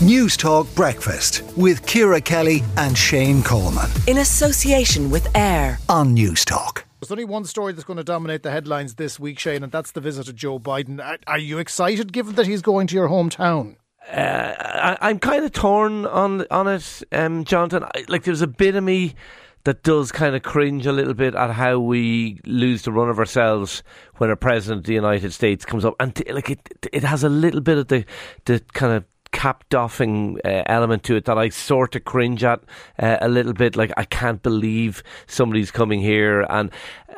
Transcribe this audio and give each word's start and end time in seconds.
News 0.00 0.36
Talk 0.36 0.72
Breakfast 0.76 1.42
with 1.56 1.84
Ciara 1.84 2.20
Kelly 2.20 2.62
and 2.76 2.96
Shane 2.96 3.42
Coleman. 3.42 3.90
In 4.06 4.18
association 4.18 5.10
with 5.10 5.26
AIR 5.36 5.80
on 5.88 6.14
News 6.14 6.44
Talk. 6.44 6.84
There's 7.00 7.10
only 7.10 7.24
one 7.24 7.44
story 7.44 7.72
that's 7.72 7.82
going 7.84 7.96
to 7.96 8.04
dominate 8.04 8.44
the 8.44 8.52
headlines 8.52 8.94
this 8.94 9.18
week, 9.18 9.40
Shane, 9.40 9.64
and 9.64 9.72
that's 9.72 9.90
the 9.90 10.00
visit 10.00 10.28
of 10.28 10.36
Joe 10.36 10.60
Biden. 10.60 11.18
Are, 11.26 11.38
you 11.38 11.58
excited 11.58 12.12
given 12.12 12.36
that 12.36 12.46
he's 12.46 12.62
going 12.62 12.86
to 12.86 12.94
your 12.94 13.08
hometown? 13.08 13.74
Uh, 14.08 14.94
I, 15.00 15.10
am 15.10 15.18
kind 15.18 15.44
of 15.44 15.50
torn 15.50 16.06
on 16.06 16.46
on 16.48 16.68
it, 16.68 17.02
um, 17.10 17.42
Jonathan. 17.42 17.82
I, 17.82 18.04
like, 18.06 18.22
there's 18.22 18.40
a 18.40 18.46
bit 18.46 18.76
of 18.76 18.84
me 18.84 19.16
that 19.64 19.82
does 19.82 20.12
kind 20.12 20.36
of 20.36 20.44
cringe 20.44 20.86
a 20.86 20.92
little 20.92 21.12
bit 21.12 21.34
at 21.34 21.50
how 21.50 21.80
we 21.80 22.40
lose 22.46 22.82
the 22.82 22.92
run 22.92 23.10
of 23.10 23.18
ourselves 23.18 23.82
when 24.18 24.30
a 24.30 24.36
president 24.36 24.82
of 24.82 24.86
the 24.86 24.94
United 24.94 25.32
States 25.32 25.64
comes 25.64 25.84
up, 25.84 25.96
and 25.98 26.14
t- 26.14 26.32
like 26.32 26.50
it, 26.50 26.88
it 26.92 27.02
has 27.02 27.24
a 27.24 27.28
little 27.28 27.60
bit 27.60 27.78
of 27.78 27.88
the 27.88 28.04
the 28.44 28.60
kind 28.72 28.92
of 28.92 29.04
cap 29.32 29.64
doffing 29.68 30.40
uh, 30.44 30.62
element 30.66 31.02
to 31.04 31.16
it 31.16 31.24
that 31.26 31.38
I 31.38 31.48
sort 31.48 31.96
of 31.96 32.04
cringe 32.04 32.44
at 32.44 32.60
uh, 32.98 33.18
a 33.20 33.28
little 33.28 33.52
bit. 33.52 33.76
Like 33.76 33.92
I 33.96 34.04
can't 34.04 34.42
believe 34.42 35.02
somebody's 35.26 35.70
coming 35.70 36.00
here, 36.00 36.46
and 36.48 36.70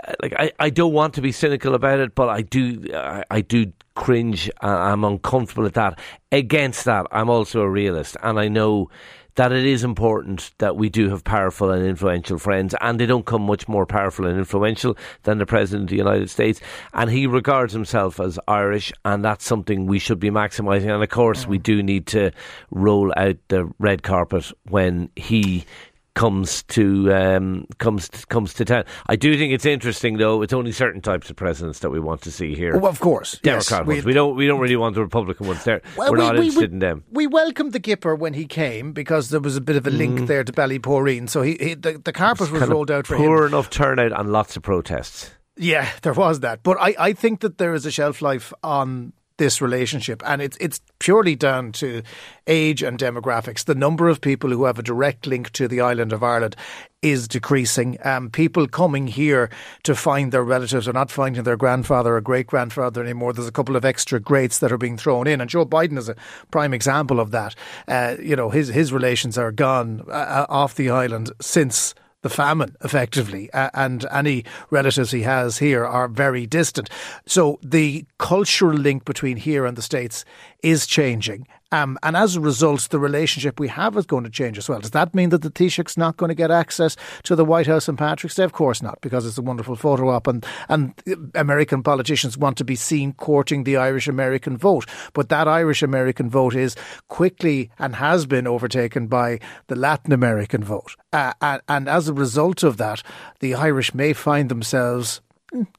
uh, 0.06 0.14
like 0.22 0.34
I, 0.38 0.52
I 0.58 0.70
don't 0.70 0.92
want 0.92 1.14
to 1.14 1.20
be 1.20 1.32
cynical 1.32 1.74
about 1.74 2.00
it, 2.00 2.14
but 2.14 2.28
I 2.28 2.42
do 2.42 2.84
I, 2.94 3.24
I 3.30 3.40
do 3.40 3.72
cringe. 3.94 4.50
I'm 4.60 5.04
uncomfortable 5.04 5.66
at 5.66 5.74
that. 5.74 5.98
Against 6.32 6.84
that, 6.84 7.06
I'm 7.10 7.28
also 7.28 7.60
a 7.60 7.68
realist, 7.68 8.16
and 8.22 8.38
I 8.38 8.48
know 8.48 8.88
that 9.34 9.52
it 9.52 9.64
is 9.64 9.84
important 9.84 10.50
that 10.58 10.76
we 10.76 10.88
do 10.88 11.10
have 11.10 11.24
powerful 11.24 11.70
and 11.70 11.84
influential 11.84 12.38
friends, 12.38 12.74
and 12.80 12.98
they 12.98 13.06
don't 13.06 13.26
come 13.26 13.42
much 13.42 13.68
more 13.68 13.86
powerful 13.86 14.26
and 14.26 14.38
influential 14.38 14.96
than 15.22 15.38
the 15.38 15.46
President 15.46 15.84
of 15.84 15.90
the 15.90 15.96
United 15.96 16.30
States. 16.30 16.60
And 16.92 17.10
he 17.10 17.26
regards 17.26 17.72
himself 17.72 18.20
as 18.20 18.38
Irish, 18.48 18.92
and 19.04 19.24
that's 19.24 19.44
something 19.44 19.86
we 19.86 19.98
should 19.98 20.20
be 20.20 20.30
maximising. 20.30 20.92
And 20.92 21.02
of 21.02 21.08
course, 21.08 21.46
we 21.46 21.58
mm. 21.58 21.62
do 21.62 21.82
need 21.82 22.06
to 22.08 22.30
roll 22.70 23.12
out 23.16 23.36
the 23.48 23.70
red 23.78 24.02
carpet 24.02 24.50
when 24.68 25.10
he 25.16 25.64
comes 26.14 26.62
to 26.64 27.12
um, 27.12 27.66
comes 27.78 28.08
to, 28.08 28.26
comes 28.26 28.54
to 28.54 28.64
town. 28.64 28.84
I 29.06 29.16
do 29.16 29.36
think 29.36 29.52
it's 29.52 29.66
interesting, 29.66 30.18
though. 30.18 30.42
It's 30.42 30.52
only 30.52 30.72
certain 30.72 31.00
types 31.00 31.30
of 31.30 31.36
presidents 31.36 31.80
that 31.80 31.90
we 31.90 32.00
want 32.00 32.22
to 32.22 32.30
see 32.30 32.54
here. 32.54 32.78
Oh, 32.80 32.86
of 32.86 33.00
course, 33.00 33.38
Democrat 33.42 33.80
yes, 33.80 33.86
ones. 33.86 34.04
We 34.04 34.12
don't 34.12 34.36
we 34.36 34.46
don't 34.46 34.60
really 34.60 34.76
want 34.76 34.94
the 34.94 35.02
Republican 35.02 35.46
ones 35.46 35.64
there. 35.64 35.82
Well, 35.96 36.10
We're 36.10 36.18
we, 36.18 36.24
not 36.24 36.34
we, 36.34 36.38
interested 36.40 36.70
we, 36.70 36.74
in 36.74 36.78
them. 36.80 37.04
We 37.10 37.26
welcomed 37.26 37.72
the 37.72 37.80
Gipper 37.80 38.18
when 38.18 38.34
he 38.34 38.46
came 38.46 38.92
because 38.92 39.30
there 39.30 39.40
was 39.40 39.56
a 39.56 39.60
bit 39.60 39.76
of 39.76 39.86
a 39.86 39.90
link 39.90 40.20
mm. 40.20 40.26
there 40.26 40.44
to 40.44 40.52
Ballyporeen. 40.52 41.28
So 41.28 41.42
he, 41.42 41.56
he 41.60 41.74
the, 41.74 42.00
the 42.02 42.12
carpet 42.12 42.50
was 42.50 42.62
rolled 42.62 42.90
out 42.90 43.06
for 43.06 43.16
poor 43.16 43.24
him. 43.24 43.30
Poor 43.30 43.46
enough 43.46 43.70
turnout 43.70 44.18
and 44.18 44.32
lots 44.32 44.56
of 44.56 44.62
protests. 44.62 45.30
Yeah, 45.56 45.88
there 46.02 46.14
was 46.14 46.40
that. 46.40 46.62
But 46.62 46.78
I, 46.80 46.94
I 46.98 47.12
think 47.12 47.40
that 47.40 47.58
there 47.58 47.74
is 47.74 47.84
a 47.84 47.90
shelf 47.90 48.22
life 48.22 48.52
on 48.62 49.12
this 49.40 49.60
relationship. 49.62 50.22
And 50.24 50.42
it's 50.42 50.56
it's 50.60 50.80
purely 51.00 51.34
down 51.34 51.72
to 51.72 52.02
age 52.46 52.82
and 52.82 52.98
demographics. 52.98 53.64
The 53.64 53.74
number 53.74 54.08
of 54.08 54.20
people 54.20 54.50
who 54.50 54.64
have 54.64 54.78
a 54.78 54.82
direct 54.82 55.26
link 55.26 55.50
to 55.52 55.66
the 55.66 55.80
island 55.80 56.12
of 56.12 56.22
Ireland 56.22 56.56
is 57.00 57.26
decreasing. 57.26 57.96
Um, 58.04 58.28
people 58.28 58.68
coming 58.68 59.06
here 59.06 59.48
to 59.84 59.94
find 59.94 60.30
their 60.30 60.44
relatives 60.44 60.86
are 60.86 60.92
not 60.92 61.10
finding 61.10 61.42
their 61.42 61.56
grandfather 61.56 62.16
or 62.16 62.20
great 62.20 62.46
grandfather 62.46 63.02
anymore. 63.02 63.32
There's 63.32 63.48
a 63.48 63.52
couple 63.52 63.76
of 63.76 63.84
extra 63.86 64.20
greats 64.20 64.58
that 64.58 64.70
are 64.70 64.78
being 64.78 64.98
thrown 64.98 65.26
in, 65.26 65.40
and 65.40 65.48
Joe 65.48 65.64
Biden 65.64 65.96
is 65.96 66.10
a 66.10 66.16
prime 66.50 66.74
example 66.74 67.18
of 67.18 67.30
that. 67.30 67.54
Uh, 67.88 68.16
you 68.20 68.36
know, 68.36 68.50
his 68.50 68.68
his 68.68 68.92
relations 68.92 69.38
are 69.38 69.52
gone 69.52 70.04
uh, 70.10 70.44
off 70.50 70.74
the 70.74 70.90
island 70.90 71.32
since 71.40 71.94
the 72.22 72.30
famine, 72.30 72.76
effectively, 72.82 73.50
uh, 73.52 73.70
and 73.74 74.06
any 74.10 74.44
relatives 74.70 75.10
he 75.10 75.22
has 75.22 75.58
here 75.58 75.84
are 75.84 76.08
very 76.08 76.46
distant. 76.46 76.90
So 77.26 77.58
the 77.62 78.04
cultural 78.18 78.76
link 78.76 79.04
between 79.04 79.36
here 79.36 79.66
and 79.66 79.76
the 79.76 79.82
States 79.82 80.24
is 80.62 80.86
changing. 80.86 81.46
Um, 81.72 81.98
and 82.02 82.16
as 82.16 82.36
a 82.36 82.40
result, 82.40 82.88
the 82.90 82.98
relationship 82.98 83.60
we 83.60 83.68
have 83.68 83.96
is 83.96 84.06
going 84.06 84.24
to 84.24 84.30
change 84.30 84.58
as 84.58 84.68
well. 84.68 84.80
Does 84.80 84.90
that 84.90 85.14
mean 85.14 85.30
that 85.30 85.42
the 85.42 85.50
Taoiseach's 85.50 85.96
not 85.96 86.16
going 86.16 86.28
to 86.28 86.34
get 86.34 86.50
access 86.50 86.96
to 87.24 87.36
the 87.36 87.44
White 87.44 87.66
House 87.66 87.88
and 87.88 87.96
Patrick's 87.96 88.34
Day? 88.34 88.44
Of 88.44 88.52
course 88.52 88.82
not, 88.82 89.00
because 89.00 89.26
it's 89.26 89.38
a 89.38 89.42
wonderful 89.42 89.76
photo 89.76 90.08
op, 90.10 90.26
and, 90.26 90.44
and 90.68 90.94
American 91.34 91.82
politicians 91.82 92.36
want 92.36 92.56
to 92.58 92.64
be 92.64 92.76
seen 92.76 93.12
courting 93.12 93.64
the 93.64 93.76
Irish 93.76 94.08
American 94.08 94.56
vote. 94.56 94.86
But 95.12 95.28
that 95.28 95.48
Irish 95.48 95.82
American 95.82 96.28
vote 96.28 96.56
is 96.56 96.76
quickly 97.08 97.70
and 97.78 97.96
has 97.96 98.26
been 98.26 98.46
overtaken 98.46 99.06
by 99.06 99.38
the 99.68 99.76
Latin 99.76 100.12
American 100.12 100.64
vote. 100.64 100.96
Uh, 101.12 101.32
and, 101.40 101.62
and 101.68 101.88
as 101.88 102.08
a 102.08 102.14
result 102.14 102.62
of 102.62 102.76
that, 102.78 103.02
the 103.40 103.54
Irish 103.54 103.94
may 103.94 104.12
find 104.12 104.48
themselves 104.48 105.20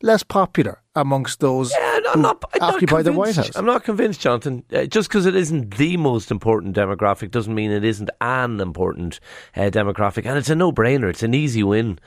less 0.01 0.23
popular 0.23 0.81
amongst 0.95 1.39
those 1.39 1.71
yeah, 1.71 1.99
I'm 2.13 2.21
not, 2.21 2.43
I'm 2.55 2.75
occupy 2.75 2.97
not 2.97 3.05
the 3.05 3.13
White 3.13 3.35
House. 3.35 3.55
I'm 3.55 3.65
not 3.65 3.83
convinced, 3.83 4.21
Jonathan. 4.21 4.63
Uh, 4.73 4.85
just 4.85 5.09
because 5.09 5.25
it 5.25 5.35
isn't 5.35 5.77
the 5.77 5.97
most 5.97 6.31
important 6.31 6.75
demographic 6.75 7.31
doesn't 7.31 7.55
mean 7.55 7.71
it 7.71 7.85
isn't 7.85 8.09
an 8.19 8.59
important 8.59 9.19
uh, 9.55 9.61
demographic, 9.61 10.25
and 10.25 10.37
it's 10.37 10.49
a 10.49 10.55
no-brainer. 10.55 11.09
It's 11.09 11.23
an 11.23 11.33
easy 11.33 11.63
win. 11.63 11.99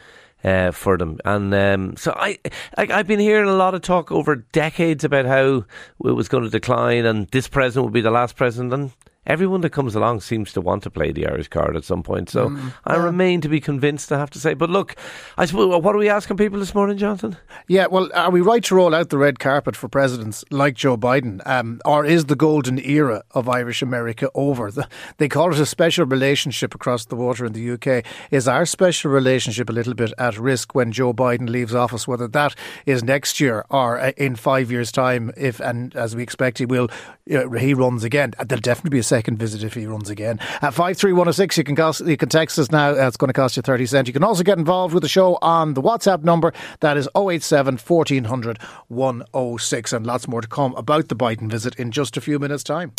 Uh, 0.43 0.71
for 0.73 0.99
them. 0.99 1.19
And 1.25 1.55
um, 1.55 1.97
so 1.97 2.13
I, 2.15 2.39
I, 2.77 2.85
have 2.85 3.07
been 3.07 3.19
hearing 3.19 3.49
a 3.49 3.55
lot 3.55 3.75
of 3.75 3.81
talk 3.81 4.13
over 4.13 4.37
decades 4.37 5.03
about 5.03 5.25
how 5.25 5.65
it 6.05 6.11
was 6.11 6.29
going 6.29 6.45
to 6.45 6.51
decline, 6.51 7.07
and 7.07 7.27
this 7.29 7.49
president 7.49 7.87
would 7.87 7.95
be 7.95 8.03
the 8.03 8.11
last 8.11 8.37
president. 8.37 8.75
And 8.75 8.91
everyone 9.27 9.61
that 9.63 9.71
comes 9.71 9.95
along 9.95 10.21
seems 10.21 10.53
to 10.53 10.61
want 10.61 10.83
to 10.83 10.91
play 10.91 11.13
the 11.13 11.27
Irish 11.27 11.49
card 11.49 11.77
at 11.77 11.85
some 11.85 12.03
point. 12.03 12.31
So 12.31 12.49
mm, 12.49 12.73
I 12.85 12.97
remain 12.97 13.41
to 13.43 13.49
be 13.49 13.61
convinced, 13.61 14.13
I 14.13 14.19
have 14.19 14.31
to 14.31 14.39
say. 14.39 14.55
But 14.55 14.71
look, 14.71 14.97
I 15.37 15.47
suppose, 15.47 15.83
what 15.83 15.95
are 15.95 15.99
we 15.99 16.09
asking 16.09 16.37
people 16.37 16.59
this 16.59 16.75
morning, 16.75 16.99
Jonathan? 16.99 17.37
Yeah, 17.69 17.87
well, 17.87 18.11
are 18.15 18.31
we 18.31 18.41
right 18.41 18.63
to 18.65 18.75
roll 18.75 18.95
out 18.95 19.11
the 19.11 19.19
red 19.19 19.39
carpet 19.39 19.77
for 19.77 19.89
presidents 19.89 20.45
like 20.51 20.75
Joe 20.75 20.97
Biden? 20.97 21.41
Um, 21.47 21.81
or 21.85 22.05
is 22.05 22.27
the 22.27 22.37
golden 22.37 22.79
era 22.79 23.23
of 23.33 23.49
Irish 23.49 23.83
America 23.83 24.31
over? 24.35 24.71
The, 24.71 24.89
they 25.19 25.29
call 25.29 25.53
it 25.53 25.59
a 25.59 25.67
special 25.67 26.07
relationship 26.07 26.75
across 26.75 27.07
the 27.07 27.17
water 27.17 27.45
in 27.47 27.53
the 27.53 27.71
UK. 27.73 28.05
Is 28.31 28.49
our 28.49 28.67
special 28.67 29.11
relationship 29.11 29.69
a 29.69 29.73
little 29.73 29.95
bit 29.95 30.13
at 30.19 30.39
risk 30.39 30.75
when 30.75 30.93
Joe 30.93 31.13
Biden 31.13 31.49
leaves 31.49 31.75
office, 31.75 32.07
whether 32.07 32.29
that 32.29 32.55
is 32.87 33.03
next 33.03 33.41
year 33.41 33.65
or 33.71 33.99
uh, 33.99 34.13
in 34.17 34.37
five 34.37 34.71
years' 34.71 34.93
time, 34.93 35.33
if, 35.37 35.61
and 35.61 35.95
as 35.97 36.15
we 36.15 36.23
expect 36.23 36.59
he 36.59 36.67
will, 36.67 36.89
uh, 37.35 37.49
he 37.51 37.75
runs 37.75 38.05
again? 38.05 38.35
There'll 38.45 38.61
definitely 38.61 38.91
be 38.91 38.99
a 38.99 39.05
second 39.15 39.39
visit 39.39 39.63
if 39.63 39.75
he 39.75 39.87
runs 39.87 40.11
again. 40.11 40.41
At 40.61 40.75
53106, 40.75 41.59
you 41.59 41.63
can, 41.63 41.77
cost, 41.77 42.05
you 42.05 42.17
can 42.17 42.29
text 42.29 42.59
us 42.59 42.73
now. 42.73 42.91
It's 42.91 43.17
going 43.17 43.29
to 43.29 43.33
cost 43.33 43.57
you 43.57 43.63
30 43.63 43.87
cents. 43.87 44.09
You 44.09 44.13
can 44.13 44.25
also 44.25 44.43
get 44.43 44.59
involved 44.59 44.93
with 44.93 45.05
the 45.05 45.09
show 45.09 45.39
on 45.41 45.75
the 45.75 45.83
WhatsApp 45.83 46.25
number. 46.25 46.53
That 46.81 46.97
is 46.97 47.09
087 47.17 47.79
1400 47.79 48.59
106. 48.89 49.93
And 49.93 50.05
lots 50.05 50.27
more 50.27 50.41
to 50.41 50.49
come 50.49 50.75
about 50.75 51.07
the 51.07 51.15
Biden 51.15 51.49
visit 51.49 51.77
in 51.77 51.93
just 51.93 52.17
a 52.17 52.21
few 52.21 52.41
minutes' 52.41 52.65
time. 52.65 52.93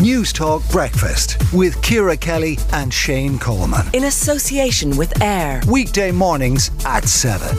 News 0.00 0.32
Talk 0.32 0.68
Breakfast 0.70 1.36
with 1.52 1.80
Ciara 1.82 2.16
Kelly 2.16 2.58
and 2.72 2.92
Shane 2.92 3.38
Coleman. 3.38 3.86
In 3.92 4.04
association 4.04 4.96
with 4.96 5.22
AIR. 5.22 5.60
Weekday 5.68 6.10
mornings 6.10 6.72
at 6.84 7.04
7 7.04 7.56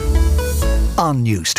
on 0.98 1.22
News 1.22 1.53